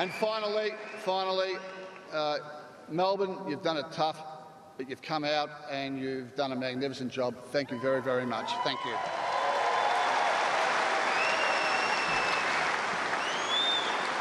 And 0.00 0.10
finally, 0.14 0.72
finally, 1.04 1.52
uh, 2.12 2.38
Melbourne, 2.88 3.38
you've 3.48 3.62
done 3.62 3.76
it 3.76 3.86
tough, 3.92 4.20
but 4.76 4.90
you've 4.90 5.00
come 5.00 5.22
out 5.22 5.50
and 5.70 5.96
you've 5.96 6.34
done 6.34 6.50
a 6.50 6.56
magnificent 6.56 7.12
job. 7.12 7.36
Thank 7.52 7.70
you 7.70 7.78
very, 7.78 8.02
very 8.02 8.26
much. 8.26 8.50
Thank 8.64 8.80
you. 8.84 8.96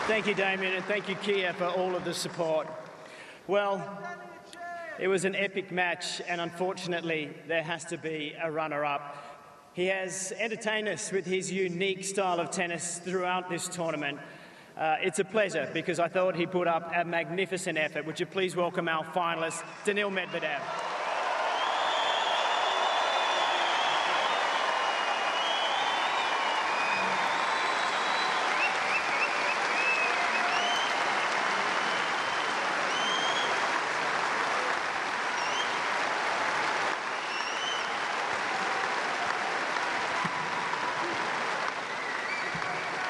Thank 0.05 0.27
you, 0.27 0.36
Damien, 0.36 0.75
and 0.75 0.86
thank 0.86 1.10
you, 1.10 1.15
Kia, 1.15 1.51
for 1.53 1.65
all 1.65 1.96
of 1.96 2.05
the 2.05 2.13
support. 2.13 2.67
Well, 3.48 3.84
it 5.00 5.08
was 5.08 5.25
an 5.25 5.36
epic 5.36 5.72
match, 5.72 6.22
and 6.28 6.40
unfortunately, 6.40 7.30
there 7.48 7.64
has 7.64 7.84
to 7.86 7.98
be 7.98 8.34
a 8.42 8.52
runner 8.52 8.86
up. 8.86 9.18
He 9.74 9.88
has 9.88 10.32
entertained 10.40 10.88
us 10.88 11.12
with 11.12 11.25
his 11.25 11.52
unique 11.52 12.06
style 12.06 12.40
of 12.40 12.50
tennis 12.50 13.00
throughout 13.00 13.50
this 13.50 13.68
tournament. 13.68 14.20
Uh, 14.78 14.96
it's 15.02 15.20
a 15.20 15.25
pleasure 15.25 15.70
because 15.74 16.00
I 16.00 16.08
thought 16.08 16.36
he 16.36 16.46
put 16.46 16.68
up 16.68 16.92
a 16.96 17.04
magnificent 17.04 17.78
effort. 17.78 18.06
Would 18.06 18.20
you 18.20 18.25
please 18.25 18.56
welcome 18.56 18.88
our 18.88 19.04
finalist, 19.04 19.64
Daniil 19.84 20.12
Medvedev? 20.12 20.62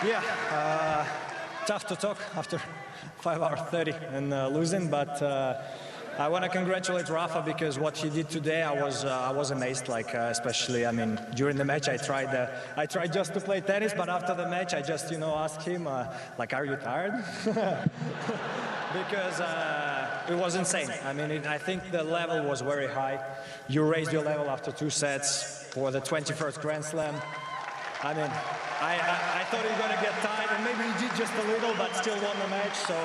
Yeah, 0.06 0.22
uh, 0.52 1.04
tough 1.88 2.00
to 2.00 2.08
talk 2.08 2.18
after 2.36 2.62
5 3.22 3.42
hours 3.42 3.60
30 3.72 3.92
and 4.12 4.34
uh, 4.34 4.48
losing, 4.48 4.90
but 4.90 5.22
uh, 5.22 5.62
I 6.18 6.28
want 6.30 6.44
to 6.44 6.50
congratulate 6.50 7.10
Rafa 7.10 7.42
because 7.46 7.78
what 7.78 7.98
he 7.98 8.10
did 8.10 8.30
today, 8.30 8.64
I 8.64 8.82
was 8.82 9.04
uh, 9.04 9.10
I 9.10 9.32
was 9.32 9.52
amazed. 9.52 9.90
Like 9.90 10.16
uh, 10.16 10.30
especially, 10.32 10.86
I 10.86 10.92
mean, 10.92 11.20
during 11.36 11.58
the 11.58 11.66
match, 11.66 11.90
I 11.90 11.98
tried 11.98 12.34
uh, 12.34 12.48
I 12.78 12.86
tried 12.86 13.12
just 13.12 13.34
to 13.34 13.42
play 13.42 13.60
tennis, 13.60 13.94
but 13.94 14.08
after 14.08 14.34
the 14.34 14.48
match, 14.48 14.74
I 14.74 14.82
just 14.82 15.12
you 15.12 15.18
know 15.18 15.36
asked 15.36 15.64
him 15.64 15.90
like, 16.38 16.54
"Are 16.54 16.66
you 16.66 16.78
tired?" 16.78 17.14
because 19.02 19.40
it 20.30 20.38
was 20.38 20.56
insane. 20.56 20.90
I 21.04 21.12
mean, 21.12 21.32
it, 21.32 21.46
I 21.46 21.58
think 21.58 21.92
the 21.92 22.04
level 22.04 22.42
was 22.46 22.62
very 22.62 22.88
high. 22.88 23.20
You 23.68 23.84
raised 23.84 24.14
your 24.14 24.24
level 24.24 24.50
after 24.50 24.72
two 24.72 24.90
sets 24.90 25.68
for 25.74 25.92
the 25.92 26.00
21st 26.00 26.62
Grand 26.62 26.86
Slam. 26.86 27.16
I 28.04 28.14
mean, 28.14 28.32
I, 28.86 28.94
I, 28.94 29.40
I, 29.42 29.44
thought 29.46 29.64
you 29.64 29.72
were 29.72 29.80
going 29.80 29.98
to 29.98 30.04
get 30.04 30.14
tired, 30.22 30.52
and 30.54 30.64
maybe 30.64 30.88
you 30.88 30.94
did 31.00 31.18
just 31.18 31.34
a 31.34 31.48
little, 31.48 31.74
but 31.76 31.96
still 31.96 32.22
won 32.22 32.38
the 32.38 32.48
match. 32.50 32.76
So 32.76 32.96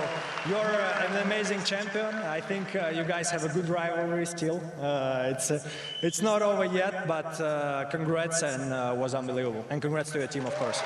you're 0.47 0.59
uh, 0.59 1.07
an 1.09 1.17
amazing 1.27 1.65
champion. 1.65 2.15
I 2.17 2.39
think 2.39 2.77
uh, 2.77 2.93
you 2.95 3.03
guys 3.03 3.31
have 3.31 3.45
a 3.45 3.49
good 3.49 3.67
rivalry 3.67 4.27
still. 4.27 4.61
Uh, 4.79 5.31
it's 5.33 5.51
uh, 5.51 5.67
it's 6.03 6.21
not 6.21 6.43
over 6.43 6.67
yet, 6.67 7.09
but 7.09 7.41
uh, 7.41 7.87
congrats 7.91 8.43
and 8.43 8.75
uh, 8.75 8.95
was 8.95 9.15
unbelievable. 9.15 9.65
And 9.71 9.81
congrats 9.81 10.11
to 10.11 10.19
your 10.19 10.29
team, 10.29 10.45
of 10.45 10.55
course. 10.57 10.83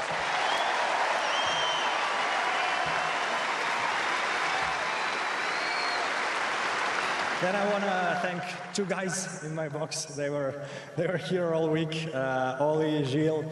Then 7.41 7.57
I 7.57 7.65
want 7.73 7.83
to 7.83 8.19
thank 8.23 8.43
two 8.73 8.85
guys 8.87 9.43
in 9.43 9.57
my 9.57 9.69
box. 9.69 10.05
They 10.05 10.31
were 10.31 10.55
they 10.97 11.09
were 11.09 11.19
here 11.19 11.53
all 11.53 11.69
week. 11.69 12.09
Uh, 12.15 12.57
Oli, 12.61 13.05
Gilles, 13.05 13.45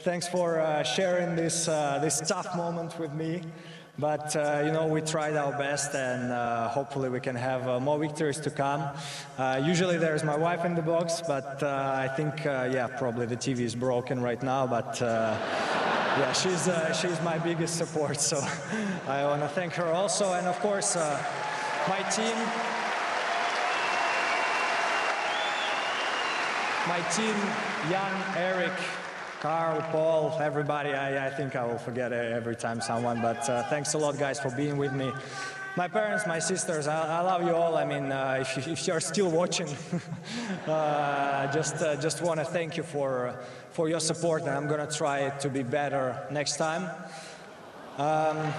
thanks 0.00 0.26
for 0.26 0.58
uh, 0.58 0.82
sharing 0.82 1.36
this, 1.36 1.68
uh, 1.68 1.98
this 2.00 2.20
tough 2.26 2.56
moment 2.56 2.98
with 2.98 3.12
me. 3.12 3.42
But, 3.98 4.34
uh, 4.34 4.62
you 4.64 4.72
know, 4.72 4.86
we 4.86 5.02
tried 5.02 5.36
our 5.36 5.52
best 5.52 5.94
and 5.94 6.32
uh, 6.32 6.68
hopefully 6.68 7.10
we 7.10 7.20
can 7.20 7.36
have 7.36 7.68
uh, 7.68 7.80
more 7.80 7.98
victories 7.98 8.40
to 8.40 8.50
come. 8.50 8.88
Uh, 9.36 9.60
usually 9.62 9.98
there's 9.98 10.24
my 10.24 10.36
wife 10.36 10.64
in 10.64 10.74
the 10.74 10.80
box, 10.80 11.20
but 11.26 11.62
I 11.62 12.08
think, 12.08 12.44
yeah, 12.44 12.86
probably 12.96 13.26
the 13.26 13.36
TV 13.36 13.60
is 13.60 13.74
broken 13.74 14.22
right 14.22 14.42
now, 14.42 14.66
but 14.66 14.98
yeah, 15.00 16.32
she's, 16.32 16.68
she's 16.98 17.20
my 17.22 17.38
biggest 17.38 17.76
support, 17.76 18.18
so 18.20 18.38
I 19.06 19.24
want 19.24 19.42
to 19.42 19.48
thank 19.48 19.74
her 19.74 19.92
also. 19.92 20.32
And 20.32 20.46
of 20.46 20.58
course, 20.60 20.96
my 20.96 22.02
team, 22.08 22.36
my 26.88 27.00
team, 27.10 27.36
Jan, 27.90 28.36
Eric, 28.36 28.72
Carl, 29.40 29.80
Paul, 29.90 30.36
everybody. 30.38 30.90
I, 30.90 31.28
I, 31.28 31.30
think 31.30 31.56
I 31.56 31.64
will 31.64 31.78
forget 31.78 32.12
every 32.12 32.54
time 32.54 32.78
someone, 32.82 33.22
but 33.22 33.48
uh, 33.48 33.62
thanks 33.70 33.94
a 33.94 33.98
lot, 33.98 34.18
guys, 34.18 34.38
for 34.38 34.50
being 34.50 34.76
with 34.76 34.92
me. 34.92 35.10
My 35.78 35.88
parents, 35.88 36.26
my 36.26 36.38
sisters, 36.38 36.86
I, 36.86 37.20
I 37.20 37.20
love 37.22 37.42
you 37.44 37.54
all. 37.54 37.78
I 37.78 37.86
mean, 37.86 38.12
uh, 38.12 38.36
if, 38.42 38.68
if, 38.68 38.86
you're 38.86 39.00
still 39.00 39.30
watching, 39.30 39.68
uh, 40.66 41.50
just 41.54 41.76
uh, 41.76 41.96
just 41.96 42.20
want 42.20 42.38
to 42.40 42.44
thank 42.44 42.76
you 42.76 42.82
for 42.82 43.34
for 43.70 43.88
your 43.88 44.00
support, 44.00 44.42
and 44.42 44.50
I'm 44.50 44.68
gonna 44.68 44.90
try 44.90 45.30
to 45.30 45.48
be 45.48 45.62
better 45.62 46.18
next 46.30 46.58
time. 46.58 46.90
Um, 47.96 48.52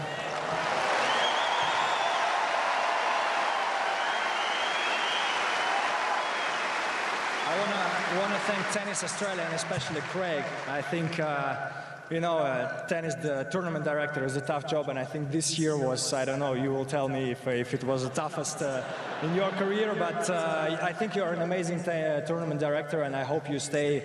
thank 8.12 8.72
Tennis 8.72 9.04
Australia 9.04 9.42
and 9.44 9.54
especially 9.54 10.02
Craig. 10.12 10.44
I 10.68 10.82
think, 10.82 11.20
uh, 11.20 11.70
you 12.10 12.20
know, 12.20 12.40
uh, 12.40 12.86
tennis, 12.88 13.16
the 13.16 13.48
tournament 13.52 13.86
director 13.86 14.26
is 14.26 14.36
a 14.36 14.42
tough 14.42 14.68
job, 14.68 14.90
and 14.90 15.00
I 15.00 15.06
think 15.06 15.32
this 15.32 15.58
year 15.58 15.78
was, 15.78 16.12
I 16.12 16.26
don't 16.26 16.40
know, 16.40 16.54
you 16.54 16.72
will 16.72 16.84
tell 16.84 17.08
me 17.08 17.32
if, 17.32 17.48
if 17.48 17.74
it 17.74 17.84
was 17.86 18.04
the 18.04 18.10
toughest 18.10 18.62
uh, 18.62 18.84
in 19.24 19.34
your 19.34 19.50
career, 19.52 19.96
but 19.98 20.30
uh, 20.30 20.78
I 20.82 20.92
think 20.92 21.16
you're 21.16 21.32
an 21.32 21.42
amazing 21.42 21.80
uh, 21.80 22.26
tournament 22.26 22.60
director, 22.60 23.04
and 23.04 23.16
I 23.16 23.24
hope 23.24 23.50
you 23.50 23.60
stay 23.60 24.02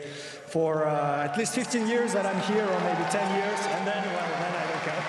for 0.47 0.87
uh, 0.87 1.25
at 1.25 1.37
least 1.37 1.55
15 1.55 1.88
years 1.88 2.12
that 2.12 2.27
I'm 2.27 2.40
here, 2.42 2.64
or 2.64 2.81
maybe 2.81 3.03
10 3.11 3.35
years, 3.40 3.61
and 3.75 3.87
then, 3.87 4.05
well, 4.14 4.29
then 4.40 4.55
I 4.55 4.66
don't 4.71 4.83
care. 4.87 5.05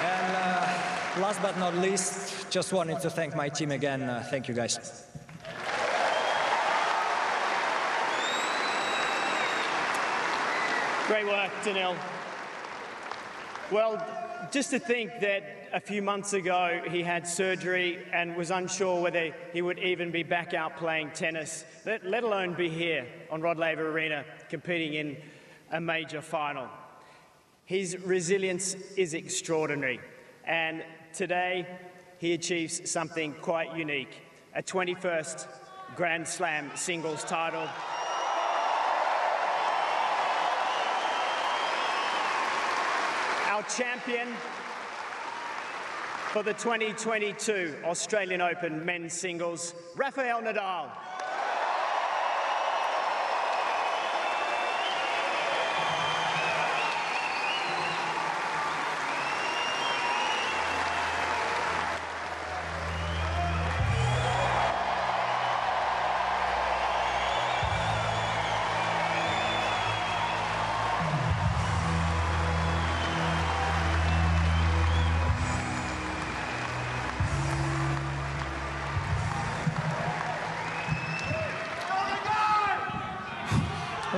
and 0.00 1.17
last 1.28 1.42
but 1.42 1.58
not 1.58 1.74
least, 1.74 2.50
just 2.50 2.72
wanted 2.72 2.98
to 3.00 3.10
thank 3.10 3.36
my 3.36 3.50
team 3.50 3.70
again. 3.70 4.00
Uh, 4.00 4.24
thank 4.30 4.48
you, 4.48 4.54
guys. 4.54 5.04
Great 11.06 11.26
work, 11.26 11.50
Daniil. 11.62 11.94
Well, 13.70 14.02
just 14.50 14.70
to 14.70 14.78
think 14.78 15.20
that 15.20 15.68
a 15.74 15.80
few 15.80 16.00
months 16.00 16.32
ago 16.32 16.80
he 16.88 17.02
had 17.02 17.28
surgery 17.28 18.06
and 18.14 18.34
was 18.34 18.50
unsure 18.50 19.02
whether 19.02 19.34
he 19.52 19.60
would 19.60 19.78
even 19.80 20.10
be 20.10 20.22
back 20.22 20.54
out 20.54 20.78
playing 20.78 21.10
tennis, 21.10 21.66
let, 21.84 22.06
let 22.06 22.24
alone 22.24 22.54
be 22.54 22.70
here 22.70 23.06
on 23.30 23.42
Rod 23.42 23.58
Laver 23.58 23.90
Arena 23.90 24.24
competing 24.48 24.94
in 24.94 25.18
a 25.72 25.78
major 25.78 26.22
final. 26.22 26.68
His 27.66 27.98
resilience 27.98 28.76
is 28.96 29.12
extraordinary, 29.12 30.00
and 30.46 30.82
today 31.18 31.66
he 32.18 32.32
achieves 32.32 32.88
something 32.88 33.34
quite 33.42 33.76
unique 33.76 34.22
a 34.54 34.62
21st 34.62 35.48
Grand 35.96 36.26
Slam 36.26 36.70
singles 36.76 37.24
title. 37.24 37.68
Our 43.48 43.64
champion 43.64 44.28
for 46.32 46.44
the 46.44 46.52
2022 46.52 47.74
Australian 47.84 48.40
Open 48.40 48.84
men's 48.84 49.12
singles, 49.12 49.74
Rafael 49.96 50.40
Nadal. 50.40 50.88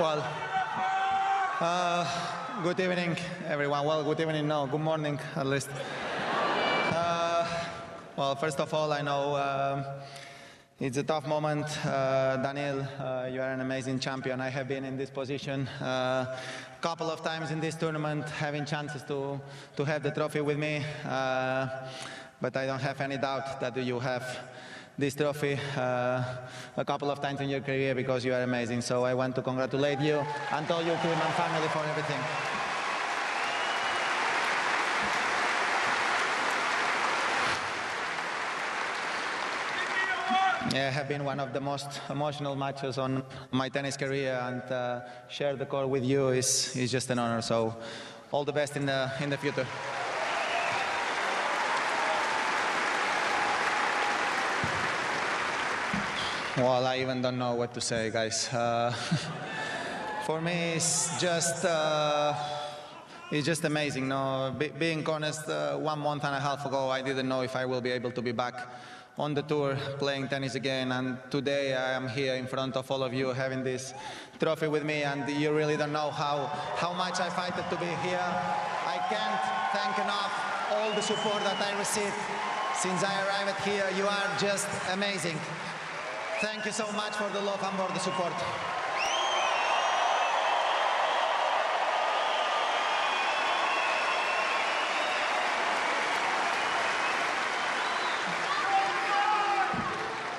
Well, 0.01 0.27
uh, 1.61 2.63
good 2.63 2.81
evening, 2.81 3.19
everyone. 3.47 3.85
Well, 3.85 4.03
good 4.03 4.19
evening, 4.21 4.49
no, 4.49 4.67
good 4.67 4.81
morning 4.81 5.21
at 5.37 5.45
least. 5.45 5.69
Uh, 6.89 7.47
well, 8.17 8.35
first 8.35 8.59
of 8.61 8.73
all, 8.73 8.95
I 8.95 9.03
know 9.03 9.37
um, 9.37 9.85
it's 10.79 10.97
a 10.97 11.03
tough 11.03 11.27
moment. 11.27 11.67
Uh, 11.85 12.39
Daniil, 12.39 12.81
uh, 12.99 13.29
you 13.31 13.43
are 13.43 13.53
an 13.53 13.61
amazing 13.61 13.99
champion. 13.99 14.41
I 14.41 14.49
have 14.49 14.69
been 14.69 14.87
in 14.87 14.97
this 14.97 15.11
position 15.11 15.69
a 15.83 15.85
uh, 15.85 16.39
couple 16.81 17.11
of 17.11 17.23
times 17.23 17.51
in 17.51 17.61
this 17.61 17.75
tournament, 17.75 18.27
having 18.31 18.65
chances 18.65 19.03
to, 19.03 19.39
to 19.77 19.85
have 19.85 20.03
the 20.03 20.13
trophy 20.13 20.41
with 20.41 20.57
me. 20.57 20.83
But 21.05 22.57
I 22.57 22.65
don't 22.65 22.81
have 22.81 23.03
any 23.03 23.19
doubt 23.19 23.61
that 23.61 23.77
you 23.77 24.01
have 24.01 24.25
this 24.99 25.15
trophy 25.15 25.59
uh, 25.77 26.23
a 26.77 26.85
couple 26.85 27.11
of 27.11 27.21
times 27.21 27.41
in 27.41 27.49
your 27.49 27.61
career 27.61 27.95
because 27.95 28.25
you 28.25 28.35
are 28.35 28.43
amazing. 28.43 28.81
So 28.83 29.05
I 29.05 29.15
want 29.15 29.35
to 29.37 29.43
congratulate 29.43 30.01
you 30.01 30.25
and 30.53 30.71
all 30.71 30.83
your 30.83 30.97
team 30.97 31.13
and 31.13 31.35
family 31.35 31.69
for 31.69 31.85
everything. 31.85 32.21
Yeah, 40.73 40.89
have 40.91 41.09
been 41.09 41.25
one 41.25 41.41
of 41.41 41.53
the 41.53 41.61
most 41.61 42.01
emotional 42.11 42.55
matches 42.55 42.97
on 42.97 43.25
my 43.51 43.69
tennis 43.69 43.97
career, 43.97 44.39
and 44.41 44.63
uh, 44.71 45.01
share 45.29 45.57
the 45.57 45.67
court 45.67 45.89
with 45.89 46.05
you 46.05 46.29
is, 46.29 46.77
is 46.77 46.93
just 46.93 47.11
an 47.11 47.19
honor. 47.19 47.43
So, 47.43 47.75
all 48.31 48.45
the 48.45 48.53
best 48.53 48.77
in 48.77 48.87
the 48.87 49.11
in 49.21 49.31
the 49.31 49.37
future. 49.37 49.67
Well, 56.61 56.87
I 56.87 56.99
even 56.99 57.23
don't 57.23 57.39
know 57.39 57.55
what 57.55 57.73
to 57.73 57.81
say, 57.81 58.11
guys. 58.11 58.47
Uh, 58.53 58.93
for 60.27 60.43
me, 60.43 60.75
it's 60.75 61.19
just 61.19 61.65
uh, 61.65 62.35
it's 63.33 63.47
just 63.47 63.65
amazing. 63.65 64.09
No, 64.09 64.55
Be- 64.59 64.69
being 64.69 65.09
honest, 65.09 65.49
uh, 65.49 65.79
one 65.79 66.01
month 66.01 66.23
and 66.23 66.35
a 66.35 66.39
half 66.39 66.67
ago, 66.67 66.91
I 66.91 67.01
didn't 67.01 67.31
know 67.31 67.41
if 67.41 67.57
I 67.57 67.65
will 67.65 67.81
be 67.81 67.91
able 67.93 68.11
to 68.11 68.21
be 68.21 68.33
back 68.33 68.69
on 69.17 69.33
the 69.33 69.41
tour 69.41 69.75
playing 69.99 70.29
tennis 70.29 70.55
again. 70.55 70.93
And 70.93 71.17
today, 71.31 71.75
I 71.75 71.93
am 71.93 72.07
here 72.09 72.35
in 72.35 72.47
front 72.47 72.77
of 72.77 72.91
all 72.91 73.03
of 73.03 73.15
you, 73.15 73.29
having 73.29 73.65
this 73.65 73.95
trophy 74.39 74.69
with 74.69 74.85
me. 74.85 75.03
And 75.03 75.31
you 75.31 75.53
really 75.53 75.79
don't 75.79 75.95
know 75.95 76.11
how 76.11 76.49
how 76.77 76.93
much 76.93 77.21
I 77.21 77.31
fight 77.31 77.57
to 77.57 77.77
be 77.77 77.93
here. 78.07 78.29
I 78.85 78.99
can't 79.09 79.41
thank 79.73 79.97
enough 79.97 80.35
all 80.75 80.93
the 80.93 81.01
support 81.01 81.43
that 81.43 81.59
I 81.59 81.79
received 81.79 82.21
since 82.77 83.03
I 83.03 83.15
arrived 83.25 83.59
here. 83.65 83.89
You 83.97 84.07
are 84.07 84.29
just 84.39 84.69
amazing. 84.93 85.41
Thank 86.41 86.65
you 86.65 86.73
so 86.73 86.91
much 86.93 87.13
for 87.17 87.29
the 87.29 87.41
love 87.41 87.63
and 87.63 87.77
for 87.77 87.93
the 87.93 88.01
support. 88.01 88.33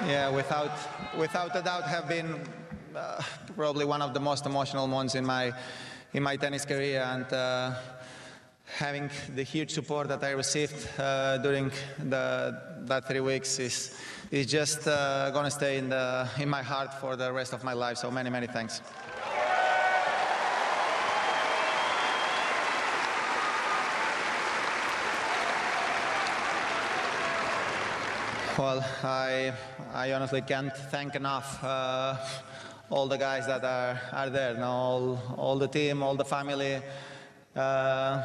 Yeah, 0.07 0.29
without, 0.29 0.71
without 1.15 1.55
a 1.55 1.61
doubt, 1.61 1.83
have 1.83 2.09
been 2.09 2.41
uh, 2.95 3.21
probably 3.55 3.85
one 3.85 4.01
of 4.01 4.15
the 4.15 4.19
most 4.19 4.47
emotional 4.47 4.87
months 4.87 5.13
in 5.13 5.23
my, 5.23 5.53
in 6.13 6.23
my 6.23 6.35
tennis 6.35 6.65
career, 6.65 7.03
and 7.03 7.31
uh, 7.31 7.75
having 8.65 9.07
the 9.35 9.43
huge 9.43 9.69
support 9.69 10.07
that 10.07 10.23
I 10.23 10.31
received 10.31 10.99
uh, 10.99 11.37
during 11.37 11.71
the, 11.99 12.59
that 12.85 13.07
three 13.07 13.19
weeks 13.19 13.59
is, 13.59 13.95
is 14.31 14.45
just 14.45 14.87
uh, 14.87 15.29
going 15.31 15.43
to 15.43 15.51
stay 15.51 15.77
in, 15.77 15.89
the, 15.89 16.27
in 16.39 16.47
my 16.47 16.63
heart 16.63 16.93
for 16.93 17.17
the 17.17 17.31
rest 17.33 17.51
of 17.51 17.65
my 17.65 17.73
life. 17.73 17.97
So 17.97 18.09
many, 18.09 18.29
many 18.29 18.47
thanks. 18.47 18.81
Well, 28.57 28.85
I, 29.03 29.53
I 29.93 30.13
honestly 30.13 30.41
can't 30.41 30.75
thank 30.91 31.15
enough 31.15 31.61
uh, 31.61 32.15
all 32.89 33.07
the 33.07 33.17
guys 33.17 33.47
that 33.47 33.65
are, 33.65 33.99
are 34.13 34.29
there, 34.29 34.63
all, 34.63 35.19
all 35.35 35.57
the 35.57 35.67
team, 35.67 36.03
all 36.03 36.15
the 36.15 36.25
family, 36.25 36.81
uh, 37.55 38.23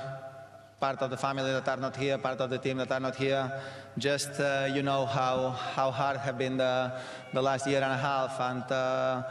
part 0.81 1.01
of 1.03 1.11
the 1.11 1.17
family 1.17 1.51
that 1.53 1.69
are 1.69 1.77
not 1.77 1.97
here, 1.97 2.19
part 2.19 2.41
of 2.41 2.51
the 2.51 2.59
team 2.59 2.79
that 2.79 2.93
are 2.93 3.01
not 3.01 3.17
here. 3.17 3.51
Just 3.99 4.41
uh, 4.41 4.69
you 4.73 4.83
know 4.83 5.07
how, 5.07 5.51
how 5.51 5.91
hard 5.91 6.19
have 6.19 6.39
been 6.39 6.57
the, 6.57 6.93
the 7.33 7.43
last 7.43 7.67
year 7.67 7.83
and 7.83 7.93
a 7.93 7.97
half, 7.97 8.41
and 8.41 8.71
uh, 8.71 9.23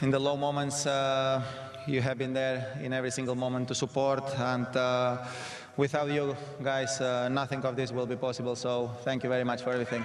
in 0.00 0.10
the 0.10 0.18
low 0.18 0.36
moments, 0.36 0.86
uh, 0.86 1.42
you 1.86 2.00
have 2.00 2.18
been 2.18 2.32
there 2.32 2.78
in 2.82 2.92
every 2.92 3.10
single 3.10 3.34
moment 3.34 3.68
to 3.68 3.74
support 3.74 4.38
and 4.38 4.76
uh, 4.76 5.24
without 5.76 6.10
you 6.10 6.36
guys, 6.62 7.00
uh, 7.00 7.28
nothing 7.28 7.64
of 7.64 7.76
this 7.76 7.90
will 7.92 8.06
be 8.06 8.16
possible. 8.16 8.54
So 8.56 8.90
thank 9.02 9.22
you 9.22 9.28
very 9.28 9.44
much 9.44 9.62
for 9.62 9.70
everything. 9.70 10.04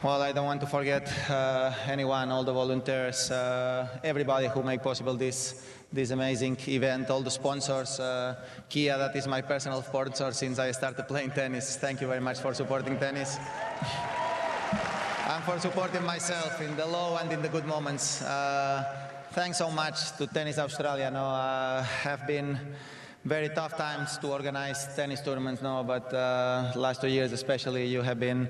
Well, 0.00 0.22
I 0.22 0.30
don't 0.30 0.44
want 0.44 0.60
to 0.60 0.66
forget 0.68 1.12
uh, 1.28 1.72
anyone, 1.88 2.30
all 2.30 2.44
the 2.44 2.52
volunteers, 2.52 3.32
uh, 3.32 3.88
everybody 4.04 4.46
who 4.46 4.62
make 4.62 4.80
possible 4.80 5.14
this 5.14 5.64
this 5.92 6.10
amazing 6.10 6.56
event, 6.68 7.10
all 7.10 7.22
the 7.22 7.30
sponsors, 7.32 7.98
uh, 7.98 8.36
Kia, 8.68 8.96
that 8.96 9.16
is 9.16 9.26
my 9.26 9.40
personal 9.40 9.82
sponsor 9.82 10.30
since 10.32 10.60
I 10.60 10.70
started 10.70 11.08
playing 11.08 11.32
tennis. 11.32 11.76
Thank 11.76 12.00
you 12.00 12.06
very 12.06 12.20
much 12.20 12.38
for 12.38 12.54
supporting 12.54 12.96
tennis. 12.96 13.38
and 15.28 15.42
for 15.42 15.58
supporting 15.58 16.04
myself 16.04 16.60
in 16.60 16.76
the 16.76 16.86
low 16.86 17.16
and 17.16 17.32
in 17.32 17.42
the 17.42 17.48
good 17.48 17.66
moments. 17.66 18.22
Uh, 18.22 18.84
thanks 19.32 19.58
so 19.58 19.68
much 19.68 20.12
to 20.16 20.28
Tennis 20.28 20.58
Australia. 20.58 21.10
No, 21.10 21.24
uh, 21.24 21.82
have 21.82 22.24
been 22.24 22.56
very 23.24 23.48
tough 23.48 23.76
times 23.76 24.16
to 24.18 24.28
organize 24.28 24.94
tennis 24.94 25.20
tournaments 25.22 25.60
no, 25.60 25.82
but 25.82 26.14
uh, 26.14 26.70
last 26.76 27.00
two 27.00 27.08
years 27.08 27.32
especially 27.32 27.86
you 27.86 28.00
have 28.00 28.20
been 28.20 28.48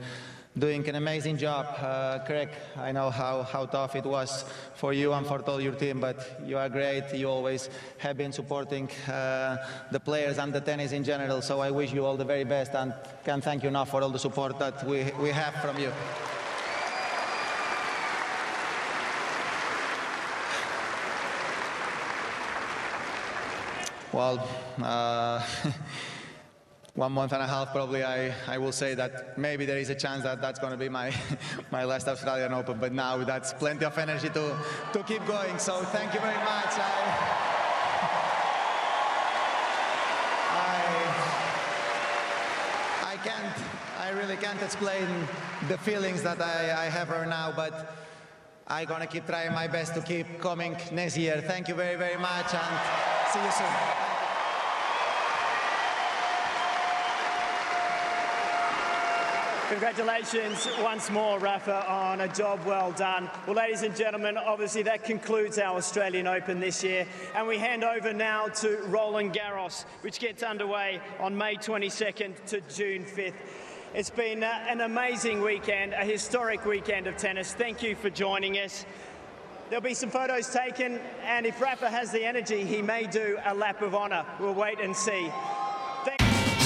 doing 0.57 0.89
an 0.89 0.95
amazing 0.95 1.37
job. 1.37 1.67
Uh, 1.81 2.19
Craig, 2.21 2.49
I 2.77 2.93
know 2.93 3.11
how, 3.11 3.43
how 3.43 3.67
tough 3.67 3.97
it 3.97 4.05
was 4.05 4.45
for 4.75 4.93
you 4.93 5.13
and 5.13 5.27
for 5.27 5.41
all 5.43 5.61
your 5.61 5.75
team, 5.75 6.01
but 6.01 6.41
you 6.45 6.57
are 6.59 6.69
great. 6.69 7.15
You 7.15 7.29
always 7.29 7.69
have 7.99 8.17
been 8.17 8.33
supporting 8.33 8.91
uh, 9.09 9.57
the 9.91 10.01
players 10.01 10.39
and 10.39 10.53
the 10.53 10.61
tennis 10.61 10.93
in 10.93 11.05
general, 11.05 11.43
so 11.43 11.61
I 11.61 11.71
wish 11.71 11.93
you 11.93 12.05
all 12.05 12.17
the 12.17 12.25
very 12.25 12.45
best 12.45 12.75
and 12.75 12.95
can 13.25 13.41
thank 13.41 13.63
you 13.63 13.69
enough 13.69 13.91
for 13.91 14.03
all 14.03 14.11
the 14.11 14.19
support 14.19 14.59
that 14.59 14.87
we, 14.87 15.11
we 15.21 15.31
have 15.31 15.55
from 15.57 15.79
you. 15.79 15.93
Well, 24.11 24.49
uh, 24.83 25.45
one 26.99 27.13
month 27.13 27.33
and 27.33 27.41
a 27.41 27.47
half 27.47 27.71
probably 27.71 28.03
I, 28.03 28.35
I 28.49 28.59
will 28.59 28.73
say 28.73 28.95
that 28.95 29.39
maybe 29.39 29.65
there 29.65 29.79
is 29.79 29.89
a 29.89 29.95
chance 29.95 30.25
that 30.25 30.41
that's 30.41 30.59
going 30.59 30.73
to 30.73 30.77
be 30.77 30.89
my, 30.89 31.15
my 31.71 31.85
last 31.85 32.09
Australian 32.09 32.53
Open, 32.53 32.77
but 32.79 32.93
now 32.93 33.19
that's 33.19 33.53
plenty 33.53 33.85
of 33.85 33.97
energy 33.97 34.29
to, 34.31 34.57
to 34.93 35.03
keep 35.05 35.25
going. 35.25 35.61
So 35.61 35.85
thank 35.85 36.13
you 36.13 36.19
very 36.19 36.39
much. 36.39 36.75
I, 36.75 36.99
I, 43.05 43.13
I 43.13 43.17
can't, 43.19 43.55
I 44.01 44.11
really 44.11 44.37
can't 44.37 44.61
explain 44.61 45.07
the 45.69 45.79
feelings 45.79 46.25
that 46.25 46.43
I, 46.43 46.87
I 46.87 46.87
have 46.87 47.11
right 47.11 47.29
now, 47.29 47.53
but 47.55 47.95
I'm 48.67 48.89
going 48.89 49.03
to 49.03 49.07
keep 49.07 49.25
trying 49.25 49.53
my 49.53 49.69
best 49.69 49.95
to 49.95 50.01
keep 50.01 50.41
coming 50.41 50.77
next 50.91 51.17
year. 51.17 51.41
Thank 51.47 51.69
you 51.69 51.77
very, 51.77 51.95
very 51.95 52.19
much 52.19 52.53
and 52.55 52.81
see 53.33 53.41
you 53.41 53.53
soon. 53.53 54.08
Congratulations 59.69 60.67
once 60.81 61.11
more, 61.11 61.39
Rafa, 61.39 61.87
on 61.93 62.23
a 62.23 62.29
job 62.29 62.59
well 62.65 62.91
done. 62.93 63.29
Well, 63.47 63.57
ladies 63.57 63.83
and 63.83 63.95
gentlemen, 63.95 64.39
obviously 64.39 64.83
that 64.85 65.05
concludes 65.05 65.59
our 65.59 65.77
Australian 65.77 66.27
Open 66.27 66.59
this 66.59 66.83
year. 66.83 67.07
And 67.35 67.47
we 67.47 67.59
hand 67.59 67.85
over 67.85 68.15
now 68.15 68.47
to 68.47 68.79
Roland 68.87 69.35
Garros, 69.35 69.85
which 70.01 70.21
gets 70.21 70.43
underway 70.43 71.03
on 71.21 71.37
May 71.37 71.57
22nd 71.57 72.47
to 72.47 72.63
June 72.75 73.05
5th. 73.05 73.35
It's 73.93 74.09
been 74.09 74.43
uh, 74.43 74.65
an 74.69 74.81
amazing 74.81 75.43
weekend, 75.43 75.93
a 75.93 76.05
historic 76.05 76.65
weekend 76.65 77.07
of 77.07 77.19
tennis. 77.19 77.53
Thank 77.53 77.83
you 77.83 77.95
for 77.95 78.09
joining 78.09 78.55
us. 78.55 78.87
There'll 79.69 79.83
be 79.83 79.93
some 79.93 80.09
photos 80.09 80.49
taken, 80.49 80.99
and 81.27 81.45
if 81.45 81.61
Rafa 81.61 81.91
has 81.91 82.11
the 82.11 82.25
energy, 82.25 82.65
he 82.65 82.81
may 82.81 83.07
do 83.07 83.37
a 83.45 83.53
lap 83.53 83.83
of 83.83 83.95
honour. 83.95 84.25
We'll 84.41 84.55
wait 84.55 84.81
and 84.81 84.97
see. 84.97 85.31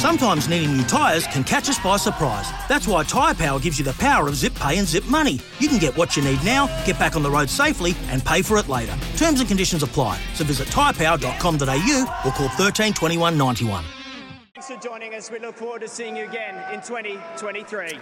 Sometimes 0.03 0.49
needing 0.49 0.77
new 0.77 0.83
tyres 0.83 1.29
can 1.29 1.45
catch 1.45 1.69
us 1.69 1.79
by 1.79 1.97
surprise. 1.97 2.51
That's 2.69 2.89
why 2.89 3.05
Tyre 3.05 3.35
Power 3.35 3.61
gives 3.61 3.79
you 3.79 3.85
the 3.85 3.93
power 3.93 4.27
of 4.27 4.35
zip 4.35 4.53
pay 4.57 4.77
and 4.79 4.89
zip 4.89 5.05
money. 5.05 5.39
You 5.61 5.69
can 5.69 5.79
get 5.79 5.97
what 5.97 6.17
you 6.17 6.25
need 6.25 6.43
now, 6.45 6.67
get 6.85 6.99
back 6.99 7.15
on 7.15 7.23
the 7.23 7.31
road 7.31 7.49
safely, 7.49 7.95
and 8.09 8.25
pay 8.25 8.43
for 8.43 8.59
it 8.59 8.69
later. 8.69 8.99
Terms 9.17 9.39
and 9.39 9.49
conditions 9.49 9.85
apply. 9.85 10.19
So 10.35 10.43
visit 10.43 10.67
tyrepower.com.au 10.67 12.23
or 12.27 12.33
call 12.33 12.49
13 12.49 12.93
21 12.93 13.39
91. 13.39 13.85
Thanks 14.55 14.69
for 14.69 14.89
joining 14.89 15.15
us. 15.15 15.31
We 15.31 15.39
look 15.39 15.55
forward 15.55 15.83
to 15.83 15.89
seeing 15.89 16.17
you 16.17 16.25
again 16.25 16.57
in 16.75 16.81
2023. 16.81 17.97